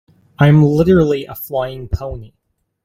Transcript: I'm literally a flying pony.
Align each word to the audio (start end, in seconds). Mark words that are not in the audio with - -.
I'm 0.39 0.63
literally 0.63 1.25
a 1.27 1.35
flying 1.35 1.87
pony. 1.87 2.33